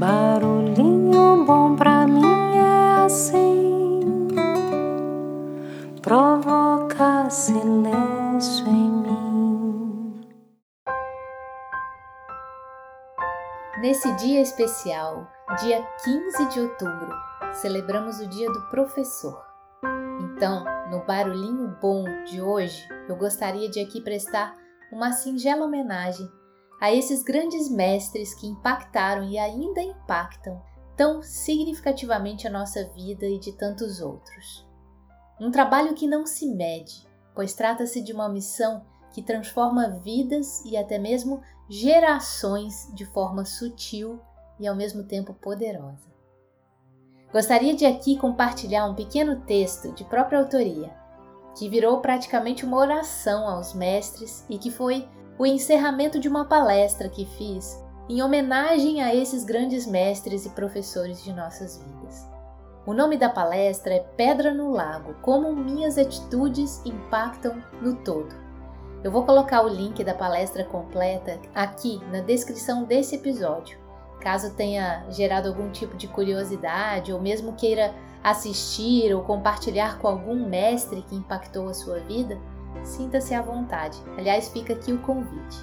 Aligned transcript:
Barulhinho 0.00 1.44
bom 1.44 1.76
pra 1.76 2.06
mim 2.06 2.56
é 2.56 3.04
assim, 3.04 4.00
provoca 6.00 7.28
silêncio 7.28 8.66
em 8.66 8.90
mim. 8.90 10.30
Nesse 13.82 14.10
dia 14.16 14.40
especial, 14.40 15.30
dia 15.60 15.86
15 16.02 16.48
de 16.48 16.60
outubro, 16.60 17.14
celebramos 17.52 18.20
o 18.20 18.26
Dia 18.26 18.50
do 18.50 18.70
Professor. 18.70 19.44
Então, 20.22 20.64
no 20.90 21.04
barulhinho 21.04 21.76
bom 21.78 22.04
de 22.24 22.40
hoje, 22.40 22.88
eu 23.06 23.16
gostaria 23.16 23.68
de 23.68 23.78
aqui 23.78 24.00
prestar 24.00 24.56
uma 24.90 25.12
singela 25.12 25.66
homenagem 25.66 26.26
a 26.80 26.92
esses 26.92 27.22
grandes 27.22 27.68
mestres 27.68 28.34
que 28.34 28.46
impactaram 28.46 29.24
e 29.24 29.38
ainda 29.38 29.82
impactam 29.82 30.62
tão 30.96 31.22
significativamente 31.22 32.46
a 32.46 32.50
nossa 32.50 32.84
vida 32.88 33.26
e 33.26 33.38
de 33.38 33.52
tantos 33.52 34.00
outros. 34.00 34.66
Um 35.38 35.50
trabalho 35.50 35.94
que 35.94 36.06
não 36.06 36.26
se 36.26 36.46
mede, 36.46 37.06
pois 37.34 37.54
trata-se 37.54 38.00
de 38.00 38.12
uma 38.12 38.28
missão 38.28 38.84
que 39.12 39.22
transforma 39.22 39.90
vidas 40.02 40.64
e 40.64 40.76
até 40.76 40.98
mesmo 40.98 41.42
gerações 41.68 42.90
de 42.94 43.04
forma 43.04 43.44
sutil 43.44 44.20
e 44.58 44.66
ao 44.66 44.76
mesmo 44.76 45.04
tempo 45.04 45.34
poderosa. 45.34 46.10
Gostaria 47.32 47.74
de 47.74 47.86
aqui 47.86 48.16
compartilhar 48.16 48.86
um 48.86 48.94
pequeno 48.94 49.40
texto 49.42 49.92
de 49.92 50.04
própria 50.04 50.38
autoria, 50.40 50.92
que 51.56 51.68
virou 51.68 52.00
praticamente 52.00 52.64
uma 52.64 52.76
oração 52.76 53.48
aos 53.48 53.72
mestres 53.72 54.44
e 54.48 54.58
que 54.58 54.70
foi 54.70 55.08
o 55.40 55.46
encerramento 55.46 56.20
de 56.20 56.28
uma 56.28 56.44
palestra 56.44 57.08
que 57.08 57.24
fiz 57.24 57.82
em 58.10 58.20
homenagem 58.20 59.02
a 59.02 59.14
esses 59.14 59.42
grandes 59.42 59.86
mestres 59.86 60.44
e 60.44 60.50
professores 60.50 61.24
de 61.24 61.32
nossas 61.32 61.78
vidas. 61.78 62.28
O 62.84 62.92
nome 62.92 63.16
da 63.16 63.30
palestra 63.30 63.94
é 63.94 64.00
Pedra 64.00 64.52
no 64.52 64.70
Lago: 64.70 65.14
Como 65.22 65.56
minhas 65.56 65.96
atitudes 65.96 66.82
impactam 66.84 67.56
no 67.80 67.94
todo. 68.04 68.34
Eu 69.02 69.10
vou 69.10 69.24
colocar 69.24 69.62
o 69.62 69.68
link 69.68 70.04
da 70.04 70.12
palestra 70.12 70.62
completa 70.62 71.40
aqui 71.54 71.98
na 72.12 72.20
descrição 72.20 72.84
desse 72.84 73.14
episódio. 73.14 73.78
Caso 74.20 74.54
tenha 74.54 75.06
gerado 75.08 75.48
algum 75.48 75.70
tipo 75.70 75.96
de 75.96 76.06
curiosidade 76.06 77.14
ou 77.14 77.18
mesmo 77.18 77.54
queira 77.54 77.94
assistir 78.22 79.14
ou 79.14 79.22
compartilhar 79.22 79.98
com 80.00 80.08
algum 80.08 80.46
mestre 80.46 81.00
que 81.08 81.16
impactou 81.16 81.66
a 81.70 81.72
sua 81.72 82.00
vida, 82.00 82.38
sinta-se 82.82 83.34
à 83.34 83.42
vontade. 83.42 83.98
Aliás, 84.16 84.48
fica 84.48 84.72
aqui 84.72 84.92
o 84.92 85.00
convite. 85.02 85.58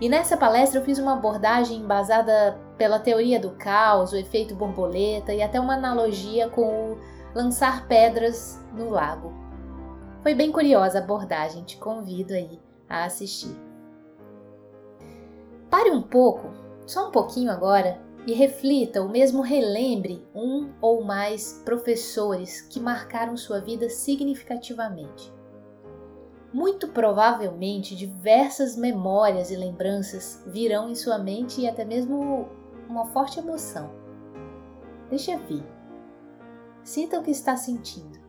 E 0.00 0.08
nessa 0.08 0.36
palestra 0.36 0.80
eu 0.80 0.84
fiz 0.84 0.98
uma 0.98 1.12
abordagem 1.12 1.78
embasada 1.78 2.58
pela 2.76 2.98
teoria 2.98 3.38
do 3.38 3.52
caos, 3.52 4.12
o 4.12 4.16
efeito 4.16 4.54
borboleta 4.54 5.32
e 5.32 5.40
até 5.40 5.60
uma 5.60 5.74
analogia 5.74 6.48
com 6.48 6.92
o 6.92 6.98
lançar 7.34 7.86
pedras 7.86 8.60
no 8.72 8.90
lago. 8.90 9.32
Foi 10.22 10.34
bem 10.34 10.50
curiosa 10.50 10.98
a 10.98 11.02
abordagem, 11.02 11.62
te 11.62 11.76
convido 11.76 12.34
aí 12.34 12.60
a 12.88 13.04
assistir. 13.04 13.56
Pare 15.70 15.90
um 15.90 16.02
pouco, 16.02 16.50
só 16.86 17.08
um 17.08 17.10
pouquinho 17.10 17.50
agora, 17.50 18.00
e 18.26 18.32
reflita 18.32 19.00
ou 19.00 19.08
mesmo 19.08 19.42
relembre 19.42 20.26
um 20.34 20.70
ou 20.80 21.02
mais 21.02 21.62
professores 21.64 22.60
que 22.60 22.78
marcaram 22.78 23.36
sua 23.36 23.60
vida 23.60 23.88
significativamente. 23.88 25.32
Muito 26.52 26.88
provavelmente 26.88 27.96
diversas 27.96 28.76
memórias 28.76 29.50
e 29.50 29.56
lembranças 29.56 30.42
virão 30.46 30.90
em 30.90 30.94
sua 30.94 31.18
mente 31.18 31.62
e 31.62 31.68
até 31.68 31.84
mesmo 31.84 32.48
uma 32.88 33.06
forte 33.06 33.38
emoção. 33.38 33.90
Deixa 35.08 35.38
vir. 35.38 35.64
Sinta 36.84 37.18
o 37.18 37.22
que 37.22 37.30
está 37.30 37.56
sentindo. 37.56 38.20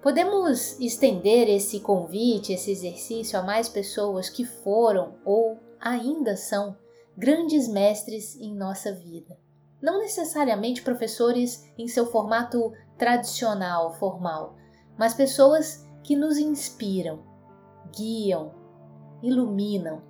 Podemos 0.00 0.78
estender 0.78 1.48
esse 1.48 1.80
convite, 1.80 2.52
esse 2.52 2.70
exercício 2.70 3.38
a 3.38 3.42
mais 3.42 3.68
pessoas 3.68 4.28
que 4.28 4.44
foram 4.44 5.16
ou 5.24 5.58
ainda 5.80 6.36
são 6.36 6.76
grandes 7.16 7.66
mestres 7.66 8.36
em 8.36 8.54
nossa 8.54 8.92
vida. 8.92 9.36
Não 9.82 9.98
necessariamente 9.98 10.82
professores 10.82 11.64
em 11.76 11.88
seu 11.88 12.06
formato 12.06 12.72
tradicional, 12.98 13.94
formal, 13.94 14.56
mas 14.98 15.14
pessoas 15.14 15.85
que 16.06 16.14
nos 16.14 16.38
inspiram, 16.38 17.18
guiam, 17.92 18.52
iluminam. 19.20 20.02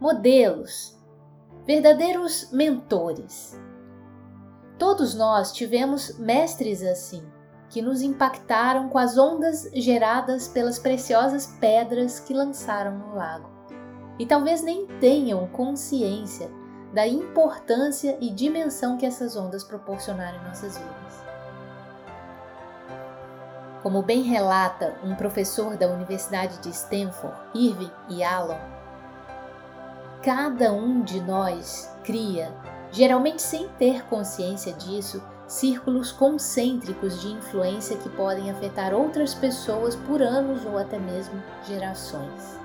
Modelos, 0.00 0.96
verdadeiros 1.66 2.52
mentores. 2.52 3.60
Todos 4.78 5.16
nós 5.16 5.50
tivemos 5.50 6.16
mestres 6.16 6.80
assim, 6.84 7.24
que 7.68 7.82
nos 7.82 8.02
impactaram 8.02 8.88
com 8.88 8.98
as 8.98 9.18
ondas 9.18 9.68
geradas 9.74 10.46
pelas 10.46 10.78
preciosas 10.78 11.48
pedras 11.60 12.20
que 12.20 12.32
lançaram 12.32 12.96
no 12.98 13.16
lago. 13.16 13.50
E 14.16 14.24
talvez 14.24 14.62
nem 14.62 14.86
tenham 15.00 15.48
consciência 15.48 16.48
da 16.94 17.04
importância 17.04 18.16
e 18.20 18.30
dimensão 18.30 18.96
que 18.96 19.04
essas 19.04 19.36
ondas 19.36 19.64
proporcionaram 19.64 20.40
em 20.40 20.46
nossas 20.46 20.78
vidas. 20.78 21.37
Como 23.82 24.02
bem 24.02 24.22
relata 24.22 24.96
um 25.04 25.14
professor 25.14 25.76
da 25.76 25.86
Universidade 25.86 26.58
de 26.58 26.70
Stanford, 26.70 27.36
Irving 27.54 27.92
Yalom, 28.10 28.58
cada 30.20 30.72
um 30.72 31.00
de 31.00 31.20
nós 31.20 31.88
cria, 32.02 32.52
geralmente 32.90 33.40
sem 33.40 33.68
ter 33.78 34.04
consciência 34.06 34.72
disso, 34.72 35.22
círculos 35.46 36.10
concêntricos 36.10 37.22
de 37.22 37.28
influência 37.28 37.96
que 37.96 38.08
podem 38.08 38.50
afetar 38.50 38.92
outras 38.92 39.32
pessoas 39.32 39.94
por 39.94 40.20
anos 40.20 40.66
ou 40.66 40.76
até 40.76 40.98
mesmo 40.98 41.40
gerações. 41.64 42.58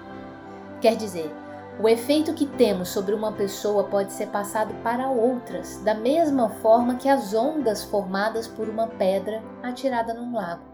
Quer 0.82 0.96
dizer, 0.96 1.32
o 1.80 1.88
efeito 1.88 2.34
que 2.34 2.48
temos 2.48 2.90
sobre 2.90 3.14
uma 3.14 3.32
pessoa 3.32 3.84
pode 3.84 4.12
ser 4.14 4.30
passado 4.30 4.74
para 4.82 5.10
outras, 5.10 5.78
da 5.84 5.94
mesma 5.94 6.50
forma 6.50 6.96
que 6.96 7.08
as 7.08 7.36
ondas 7.36 7.84
formadas 7.84 8.48
por 8.48 8.68
uma 8.68 8.88
pedra 8.88 9.44
atirada 9.62 10.16
num 10.16 10.34
lago 10.36 10.73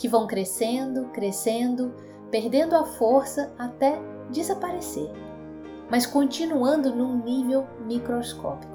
que 0.00 0.08
vão 0.08 0.26
crescendo, 0.26 1.10
crescendo, 1.12 1.94
perdendo 2.30 2.74
a 2.74 2.86
força 2.86 3.52
até 3.58 4.00
desaparecer, 4.30 5.10
mas 5.90 6.06
continuando 6.06 6.96
num 6.96 7.22
nível 7.22 7.66
microscópico. 7.84 8.72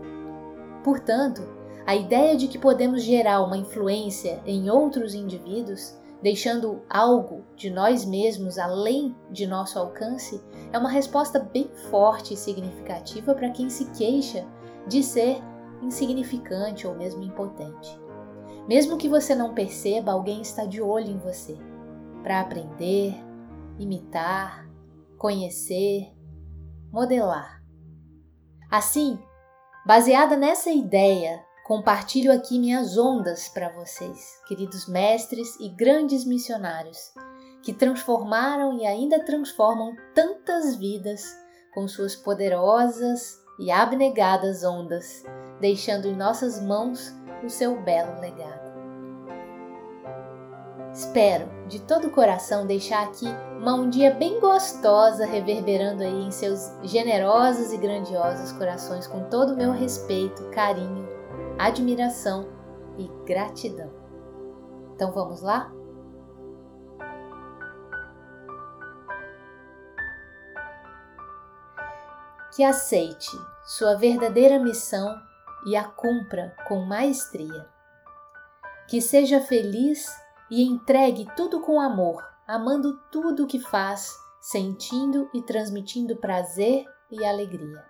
Portanto, 0.83 1.41
a 1.83 1.95
ideia 1.95 2.37
de 2.37 2.47
que 2.47 2.59
podemos 2.59 3.01
gerar 3.01 3.41
uma 3.41 3.57
influência 3.57 4.39
em 4.45 4.69
outros 4.69 5.15
indivíduos, 5.15 5.99
deixando 6.21 6.83
algo 6.87 7.43
de 7.55 7.71
nós 7.71 8.05
mesmos 8.05 8.59
além 8.59 9.15
de 9.31 9.47
nosso 9.47 9.79
alcance, 9.79 10.39
é 10.71 10.77
uma 10.77 10.89
resposta 10.89 11.39
bem 11.39 11.71
forte 11.89 12.35
e 12.35 12.37
significativa 12.37 13.33
para 13.33 13.49
quem 13.49 13.67
se 13.67 13.85
queixa 13.97 14.45
de 14.87 15.01
ser 15.01 15.41
insignificante 15.81 16.85
ou 16.85 16.93
mesmo 16.93 17.23
impotente. 17.23 18.04
Mesmo 18.67 18.97
que 18.97 19.07
você 19.07 19.35
não 19.35 19.53
perceba, 19.53 20.11
alguém 20.11 20.41
está 20.41 20.65
de 20.65 20.81
olho 20.81 21.09
em 21.09 21.17
você 21.17 21.55
para 22.23 22.41
aprender, 22.41 23.13
imitar, 23.77 24.67
conhecer, 25.17 26.11
modelar. 26.91 27.61
Assim, 28.71 29.19
baseada 29.85 30.35
nessa 30.35 30.71
ideia, 30.71 31.43
compartilho 31.67 32.31
aqui 32.31 32.57
minhas 32.59 32.97
ondas 32.97 33.47
para 33.49 33.69
vocês, 33.69 34.41
queridos 34.47 34.87
mestres 34.87 35.55
e 35.59 35.69
grandes 35.69 36.25
missionários, 36.25 36.97
que 37.61 37.73
transformaram 37.73 38.77
e 38.79 38.85
ainda 38.85 39.23
transformam 39.23 39.95
tantas 40.13 40.75
vidas 40.75 41.23
com 41.73 41.87
suas 41.87 42.15
poderosas 42.15 43.39
e 43.59 43.69
abnegadas 43.69 44.63
ondas, 44.63 45.23
deixando 45.59 46.07
em 46.07 46.15
nossas 46.15 46.61
mãos 46.61 47.13
o 47.43 47.49
seu 47.49 47.81
belo 47.81 48.19
legado. 48.19 48.75
Espero 50.95 51.49
de 51.67 51.81
todo 51.81 52.07
o 52.07 52.11
coração 52.11 52.65
deixar 52.65 53.03
aqui 53.03 53.25
uma 53.59 53.73
um 53.73 53.89
dia 53.89 54.11
bem 54.11 54.39
gostosa 54.39 55.25
reverberando 55.25 56.01
aí 56.01 56.25
em 56.25 56.31
seus 56.31 56.71
generosos 56.83 57.73
e 57.73 57.77
grandiosos 57.77 58.53
corações 58.53 59.05
com 59.05 59.25
todo 59.25 59.53
o 59.53 59.57
meu 59.57 59.71
respeito, 59.71 60.49
carinho, 60.51 61.05
admiração 61.59 62.47
e 62.97 63.09
gratidão. 63.25 63.91
Então 64.93 65.11
vamos 65.11 65.41
lá? 65.41 65.69
Que 72.55 72.63
aceite 72.63 73.37
sua 73.65 73.95
verdadeira 73.95 74.57
missão 74.57 75.24
e 75.65 75.75
a 75.75 75.83
cumpra 75.83 76.55
com 76.67 76.85
maestria. 76.85 77.67
Que 78.87 79.01
seja 79.01 79.41
feliz 79.41 80.05
e 80.49 80.63
entregue 80.63 81.27
tudo 81.35 81.61
com 81.61 81.81
amor, 81.81 82.23
amando 82.47 82.99
tudo 83.11 83.43
o 83.43 83.47
que 83.47 83.59
faz, 83.59 84.11
sentindo 84.39 85.29
e 85.33 85.41
transmitindo 85.41 86.15
prazer 86.17 86.85
e 87.11 87.25
alegria. 87.25 87.83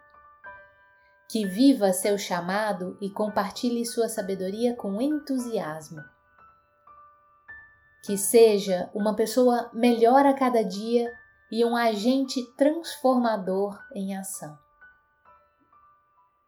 que 1.27 1.45
viva 1.45 1.91
seu 1.91 2.17
chamado 2.17 2.97
e 3.01 3.09
compartilhe 3.09 3.85
sua 3.85 4.07
sabedoria 4.07 4.75
com 4.75 5.01
entusiasmo. 5.01 6.01
Que 8.03 8.17
seja 8.17 8.89
uma 8.93 9.15
pessoa 9.15 9.69
melhor 9.73 10.25
a 10.25 10.33
cada 10.33 10.63
dia 10.63 11.11
e 11.51 11.65
um 11.65 11.75
agente 11.75 12.41
transformador 12.55 13.77
em 13.93 14.15
ação. 14.15 14.64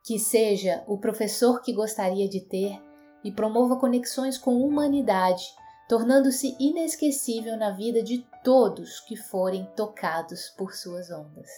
Que 0.08 0.18
seja 0.18 0.84
o 0.88 0.98
professor 0.98 1.62
que 1.62 1.74
gostaria 1.74 2.30
de 2.30 2.40
ter 2.40 2.82
e 3.24 3.32
promova 3.32 3.76
conexões 3.76 4.38
com 4.38 4.62
humanidade, 4.62 5.44
tornando-se 5.90 6.56
inesquecível 6.60 7.58
na 7.58 7.72
vida 7.72 8.02
de 8.02 8.26
todos 8.44 9.02
que 9.02 9.18
forem 9.18 9.66
tocados 9.76 10.50
por 10.58 10.74
suas 10.74 11.12
ondas 11.12 11.50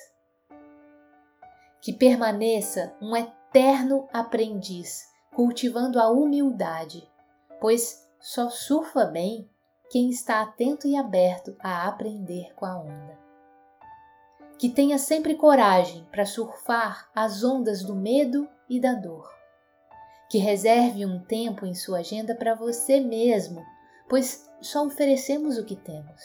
que 1.81 1.93
permaneça 1.93 2.93
um 3.01 3.15
eterno 3.15 4.07
aprendiz, 4.11 5.09
cultivando 5.33 5.99
a 5.99 6.09
humildade, 6.09 7.07
pois 7.59 8.07
só 8.19 8.49
surfa 8.49 9.05
bem 9.05 9.49
quem 9.89 10.09
está 10.09 10.41
atento 10.41 10.87
e 10.87 10.95
aberto 10.95 11.55
a 11.59 11.87
aprender 11.87 12.53
com 12.55 12.65
a 12.65 12.77
onda. 12.77 13.28
Que 14.59 14.67
tenha 14.67 14.97
sempre 14.97 15.35
coragem 15.35 16.05
para 16.11 16.25
surfar 16.25 17.09
as 17.15 17.45
ondas 17.45 17.81
do 17.81 17.95
medo 17.95 18.45
e 18.69 18.77
da 18.77 18.93
dor. 18.93 19.25
Que 20.29 20.37
reserve 20.37 21.05
um 21.05 21.17
tempo 21.23 21.65
em 21.65 21.73
sua 21.73 21.99
agenda 21.99 22.35
para 22.35 22.55
você 22.55 22.99
mesmo, 22.99 23.63
pois 24.09 24.51
só 24.59 24.85
oferecemos 24.85 25.57
o 25.57 25.63
que 25.63 25.77
temos. 25.77 26.21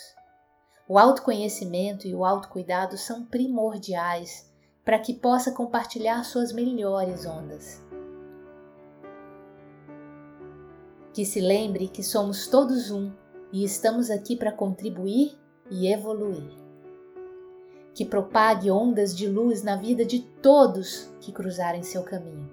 O 0.89 0.99
autoconhecimento 0.99 2.09
e 2.09 2.15
o 2.15 2.25
autocuidado 2.25 2.99
são 2.99 3.25
primordiais 3.25 4.53
para 4.85 4.99
que 4.99 5.15
possa 5.15 5.53
compartilhar 5.53 6.25
suas 6.25 6.53
melhores 6.53 7.25
ondas. 7.25 7.81
Que 11.13 11.25
se 11.25 11.41
lembre 11.41 11.87
que 11.87 12.03
somos 12.03 12.49
todos 12.49 12.91
um 12.91 13.13
e 13.53 13.63
estamos 13.63 14.11
aqui 14.11 14.35
para 14.35 14.51
contribuir 14.51 15.39
e 15.71 15.87
evoluir. 15.87 16.64
Que 17.95 18.05
propague 18.05 18.71
ondas 18.71 19.17
de 19.17 19.29
luz 19.29 19.63
na 19.63 19.77
vida 19.77 20.05
de 20.05 20.21
todos 20.21 21.09
que 21.21 21.33
cruzarem 21.33 21.83
seu 21.83 22.03
caminho. 22.03 22.53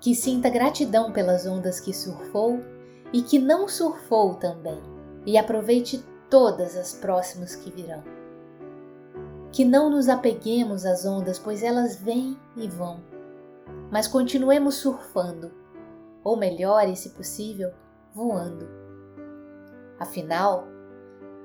Que 0.00 0.14
sinta 0.14 0.50
gratidão 0.50 1.12
pelas 1.12 1.46
ondas 1.46 1.78
que 1.78 1.94
surfou 1.94 2.58
e 3.12 3.22
que 3.22 3.38
não 3.38 3.68
surfou 3.68 4.34
também, 4.34 4.80
e 5.24 5.38
aproveite 5.38 6.04
todas 6.28 6.76
as 6.76 6.92
próximas 6.92 7.54
que 7.54 7.70
virão 7.70 8.02
que 9.52 9.66
não 9.66 9.90
nos 9.90 10.08
apeguemos 10.08 10.86
às 10.86 11.04
ondas, 11.04 11.38
pois 11.38 11.62
elas 11.62 11.94
vêm 11.94 12.38
e 12.56 12.66
vão, 12.66 13.00
mas 13.90 14.08
continuemos 14.08 14.76
surfando, 14.76 15.52
ou 16.24 16.38
melhor, 16.38 16.88
e 16.88 16.96
se 16.96 17.10
possível, 17.10 17.70
voando. 18.14 18.66
Afinal, 20.00 20.66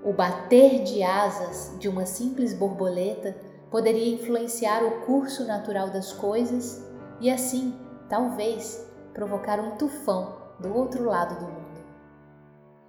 o 0.08 0.14
bater 0.14 0.86
de 0.86 1.04
asas 1.04 1.76
de 1.78 1.90
uma 1.90 2.06
simples 2.06 2.54
borboleta 2.54 3.36
poderia 3.70 4.16
influenciar 4.16 4.82
o 4.82 5.02
curso 5.02 5.46
natural 5.46 5.90
das 5.90 6.14
coisas 6.14 6.82
e 7.20 7.30
assim, 7.30 7.78
talvez, 8.08 8.90
provocar 9.14 9.60
um 9.60 9.76
tufão 9.76 10.38
do 10.62 10.74
outro 10.74 11.04
lado 11.04 11.38
do 11.38 11.52
mundo. 11.52 11.84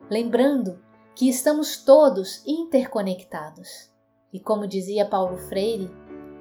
Lembrando 0.08 0.78
que 1.12 1.28
estamos 1.28 1.82
todos 1.82 2.40
interconectados 2.46 3.90
e 4.32 4.38
como 4.38 4.68
dizia 4.68 5.04
Paulo 5.04 5.38
Freire, 5.38 5.90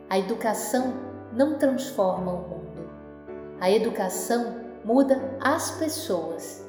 a 0.07 0.19
educação 0.19 0.93
não 1.33 1.57
transforma 1.57 2.33
o 2.33 2.49
mundo. 2.49 2.87
A 3.59 3.71
educação 3.71 4.57
muda 4.85 5.35
as 5.41 5.71
pessoas 5.71 6.63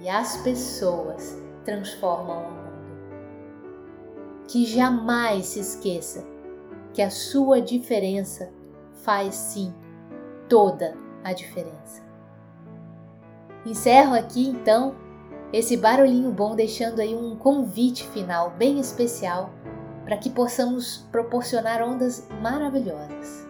e 0.00 0.08
as 0.08 0.36
pessoas 0.42 1.36
transformam 1.64 2.38
o 2.38 2.50
mundo. 2.52 2.61
Que 4.52 4.66
jamais 4.66 5.46
se 5.46 5.60
esqueça 5.60 6.26
que 6.92 7.00
a 7.00 7.08
sua 7.08 7.58
diferença 7.58 8.52
faz 9.02 9.34
sim 9.34 9.72
toda 10.46 10.94
a 11.24 11.32
diferença. 11.32 12.02
Encerro 13.64 14.14
aqui 14.14 14.46
então 14.46 14.94
esse 15.54 15.74
barulhinho 15.74 16.30
bom 16.30 16.54
deixando 16.54 17.00
aí 17.00 17.16
um 17.16 17.34
convite 17.34 18.06
final 18.08 18.50
bem 18.50 18.78
especial 18.78 19.54
para 20.04 20.18
que 20.18 20.28
possamos 20.28 20.98
proporcionar 21.10 21.80
ondas 21.80 22.28
maravilhosas. 22.42 23.48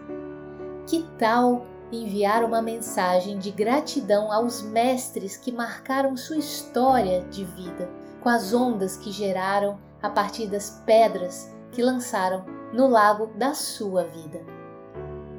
Que 0.86 1.02
tal 1.18 1.66
enviar 1.90 2.44
uma 2.44 2.62
mensagem 2.62 3.40
de 3.40 3.50
gratidão 3.50 4.30
aos 4.30 4.62
mestres 4.62 5.36
que 5.36 5.50
marcaram 5.50 6.16
sua 6.16 6.36
história 6.36 7.22
de 7.22 7.42
vida 7.42 7.90
com 8.20 8.28
as 8.28 8.54
ondas 8.54 8.96
que 8.96 9.10
geraram 9.10 9.80
a 10.02 10.10
partir 10.10 10.46
das 10.46 10.82
pedras 10.84 11.54
que 11.70 11.82
lançaram 11.82 12.44
no 12.72 12.88
lago 12.88 13.26
da 13.36 13.54
sua 13.54 14.04
vida? 14.04 14.40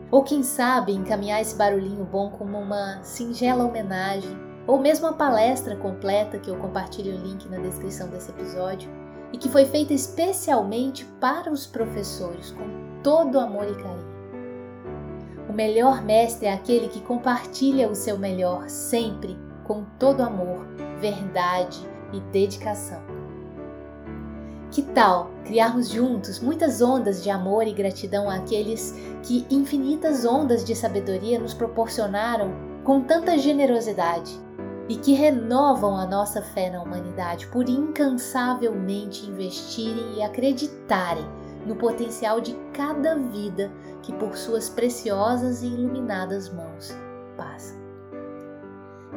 Ou 0.10 0.24
quem 0.24 0.44
sabe 0.44 0.94
encaminhar 0.94 1.42
esse 1.42 1.56
barulhinho 1.56 2.06
bom 2.06 2.30
como 2.30 2.58
uma 2.60 3.02
singela 3.04 3.66
homenagem, 3.66 4.38
ou 4.66 4.80
mesmo 4.80 5.08
a 5.08 5.14
palestra 5.14 5.76
completa 5.76 6.38
que 6.38 6.50
eu 6.50 6.56
compartilho 6.58 7.16
o 7.16 7.20
link 7.20 7.50
na 7.50 7.58
descrição 7.58 8.08
desse 8.10 8.30
episódio 8.30 8.90
e 9.34 9.38
que 9.38 9.50
foi 9.50 9.66
feita 9.66 9.94
especialmente 9.94 11.04
para 11.20 11.52
os 11.52 11.66
professores, 11.66 12.52
com 12.52 13.02
todo 13.02 13.40
amor 13.40 13.68
e 13.68 13.76
carinho. 13.76 14.14
O 15.50 15.54
melhor 15.54 16.02
mestre 16.04 16.48
é 16.48 16.54
aquele 16.54 16.88
que 16.88 17.02
compartilha 17.02 17.90
o 17.90 17.96
seu 17.96 18.18
melhor 18.18 18.70
sempre 18.70 19.38
com 19.64 19.84
todo 20.00 20.22
amor, 20.22 20.66
verdade 21.00 21.80
e 22.14 22.20
dedicação. 22.32 23.13
Que 24.74 24.82
tal 24.82 25.30
criarmos 25.46 25.88
juntos 25.88 26.40
muitas 26.40 26.82
ondas 26.82 27.22
de 27.22 27.30
amor 27.30 27.68
e 27.68 27.72
gratidão 27.72 28.28
àqueles 28.28 28.96
que 29.22 29.46
infinitas 29.48 30.26
ondas 30.26 30.66
de 30.66 30.76
sabedoria 30.76 31.40
nos 31.40 31.54
proporcionaram 31.54 32.52
com 32.84 33.00
tanta 33.02 33.38
generosidade 33.38 34.36
e 34.90 34.96
que 34.96 35.14
renovam 35.14 35.96
a 35.96 36.08
nossa 36.08 36.42
fé 36.42 36.72
na 36.72 36.82
humanidade 36.82 37.46
por 37.48 37.70
incansavelmente 37.70 39.28
investirem 39.28 40.16
e 40.16 40.24
acreditarem 40.24 41.26
no 41.68 41.76
potencial 41.76 42.42
de 42.42 42.56
cada 42.74 43.16
vida 43.16 43.72
que 44.02 44.12
por 44.14 44.36
suas 44.36 44.70
preciosas 44.70 45.62
e 45.62 45.68
iluminadas 45.68 46.52
mãos 46.52 46.92
passa. 47.38 47.76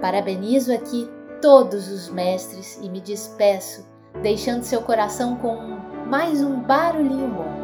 Parabenizo 0.02 0.70
aqui 0.70 1.08
todos 1.40 1.90
os 1.90 2.10
mestres 2.10 2.78
e 2.82 2.90
me 2.90 3.00
despeço, 3.00 3.95
deixando 4.22 4.62
seu 4.62 4.82
coração 4.82 5.36
com 5.36 5.78
mais 6.06 6.42
um 6.42 6.60
barulhinho 6.60 7.28
bom. 7.28 7.56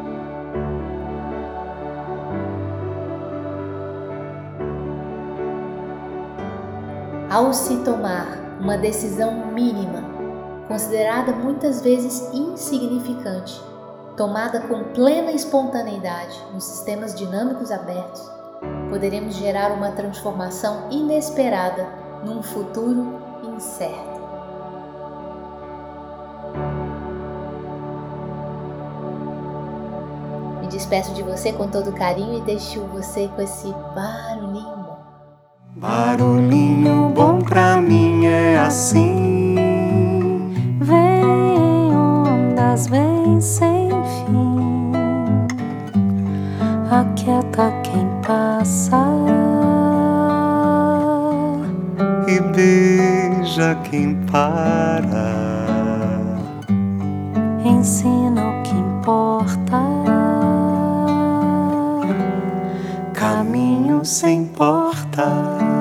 ao 7.33 7.51
se 7.51 7.77
tomar 7.77 8.59
uma 8.59 8.77
decisão 8.77 9.47
mínima, 9.47 10.03
considerada 10.67 11.31
muitas 11.31 11.81
vezes 11.81 12.31
insignificante, 12.31 13.59
tomada 14.15 14.59
com 14.59 14.83
plena 14.93 15.31
espontaneidade 15.31 16.39
nos 16.53 16.63
sistemas 16.63 17.15
dinâmicos 17.15 17.71
abertos, 17.71 18.21
poderemos 18.87 19.33
gerar 19.33 19.71
uma 19.71 19.89
transformação 19.93 20.91
inesperada 20.91 21.87
num 22.23 22.43
futuro 22.43 23.19
incerto. 23.43 24.12
Despeço 30.93 31.13
de 31.15 31.23
você 31.23 31.51
com 31.51 31.67
todo 31.67 31.91
carinho 31.91 32.37
e 32.37 32.41
deixo 32.41 32.81
você 32.93 33.27
com 33.35 33.41
esse 33.41 33.73
barulhinho 33.95 34.93
Barulhinho 35.75 37.09
bom 37.09 37.39
pra 37.39 37.77
mim 37.77 38.27
é 38.27 38.59
assim. 38.59 39.55
Vem 40.79 41.95
ondas, 41.95 42.85
vem 42.85 43.41
sem 43.41 43.89
fim. 43.89 44.91
Aquieta 46.91 47.71
quem 47.81 48.07
passa. 48.21 49.03
E 52.27 52.39
beija 52.39 53.75
quem 53.89 54.15
para. 54.27 55.33
Ensina 57.65 58.47
o 58.47 58.61
que 58.61 58.75
importa. 58.75 60.12
Caminho 63.43 64.05
sem 64.05 64.45
porta. 64.45 65.72